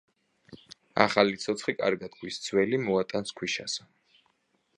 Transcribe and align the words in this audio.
ახალი 1.03 1.37
ცოცხი 1.45 1.75
კარგად 1.83 2.17
გვის 2.23 2.41
ძველი 2.47 2.81
მოატანს 2.87 3.37
ქვიშასა,. 3.41 3.91